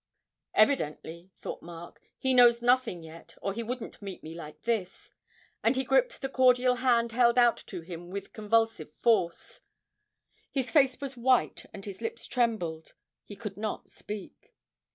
[0.55, 5.11] 'Evidently,' thought Mark, 'he knows nothing yet, or he wouldn't meet me like this!'
[5.63, 9.61] and he gripped the cordial hand held out to him with convulsive force;
[10.51, 12.95] his face was white and his lips trembled,
[13.25, 14.55] he could not speak.